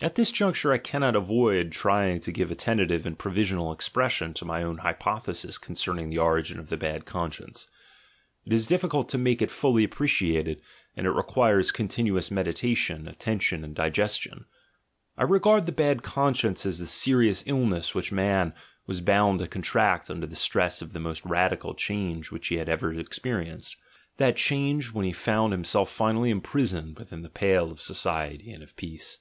[0.00, 2.86] At this juncture I cannot avoid trying to give a tenta 76 THE GENEALOGY OF
[2.86, 6.76] MORALS tive and provisional expression to my own hypothesis con cerning the origin of the
[6.76, 7.68] bad conscience:
[8.44, 10.62] it is difficult to make it fully appreciated,
[10.96, 14.44] and it requires continuous med itation, attention, and digestion.
[15.16, 18.54] I regard the bad con science as the serious illness which man
[18.86, 22.58] was bound to con tract under the stress of the most radical change which he
[22.58, 23.76] has ever experienced—
[24.18, 28.76] that change, when he found himself finally imprisoned within the pale of society and of
[28.76, 29.18] peace.